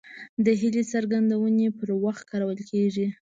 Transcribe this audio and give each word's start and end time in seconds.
د 0.45 0.47
هیلې 0.59 0.83
څرګندونې 0.93 1.67
پر 1.77 1.89
وخت 2.03 2.23
کارول 2.29 2.59
کیږي. 2.69 3.07